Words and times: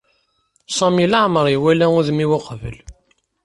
Sami 0.77 1.05
leɛmeṛ 1.11 1.45
iwala 1.55 1.87
udem-iw 1.97 2.31
uqbel. 2.37 2.77